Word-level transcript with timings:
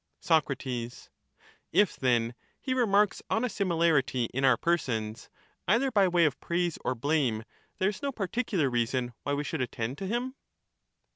Soc, 0.19 0.49
If, 1.71 1.95
then, 1.95 2.33
he 2.59 2.73
remarks 2.73 3.21
on 3.29 3.43
a 3.45 3.49
similarity 3.49 4.23
in 4.33 4.43
our 4.43 4.57
persons, 4.57 5.29
either 5.67 5.91
by 5.91 6.07
way 6.07 6.25
of 6.25 6.39
praise 6.39 6.79
or 6.83 6.95
blame, 6.95 7.43
there 7.77 7.89
is 7.89 8.01
no 8.01 8.11
particular 8.11 8.67
reason 8.67 9.13
why 9.21 9.35
we 9.35 9.43
should 9.43 9.61
attend 9.61 9.99
to 9.99 10.07
him. 10.07 10.33